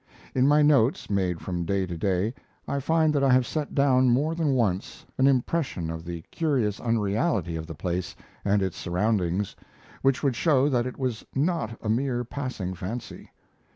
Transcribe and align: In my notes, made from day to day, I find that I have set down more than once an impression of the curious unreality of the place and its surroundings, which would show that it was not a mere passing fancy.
In 0.33 0.47
my 0.47 0.63
notes, 0.63 1.11
made 1.11 1.41
from 1.41 1.63
day 1.63 1.85
to 1.85 1.95
day, 1.95 2.33
I 2.67 2.79
find 2.79 3.13
that 3.13 3.23
I 3.23 3.29
have 3.31 3.45
set 3.45 3.75
down 3.75 4.09
more 4.09 4.33
than 4.33 4.53
once 4.55 5.05
an 5.19 5.27
impression 5.27 5.91
of 5.91 6.05
the 6.05 6.23
curious 6.31 6.79
unreality 6.79 7.55
of 7.55 7.67
the 7.67 7.75
place 7.75 8.15
and 8.43 8.63
its 8.63 8.77
surroundings, 8.77 9.55
which 10.01 10.23
would 10.23 10.35
show 10.35 10.69
that 10.69 10.87
it 10.87 10.97
was 10.97 11.23
not 11.35 11.77
a 11.83 11.89
mere 11.89 12.23
passing 12.23 12.73
fancy. 12.73 13.29